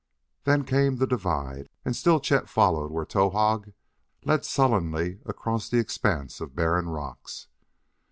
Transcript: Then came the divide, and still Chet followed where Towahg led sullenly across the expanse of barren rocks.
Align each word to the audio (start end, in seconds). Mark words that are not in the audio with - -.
Then 0.45 0.63
came 0.65 0.95
the 0.95 1.05
divide, 1.05 1.69
and 1.85 1.95
still 1.95 2.19
Chet 2.19 2.49
followed 2.49 2.89
where 2.89 3.05
Towahg 3.05 3.71
led 4.25 4.43
sullenly 4.43 5.19
across 5.27 5.69
the 5.69 5.77
expanse 5.77 6.41
of 6.41 6.55
barren 6.55 6.89
rocks. 6.89 7.49